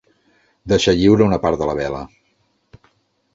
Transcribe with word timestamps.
Deixar 0.71 0.95
lliure 0.99 1.25
una 1.27 1.39
part 1.43 1.61
de 1.63 1.67
la 1.71 1.77
vela. 1.81 2.01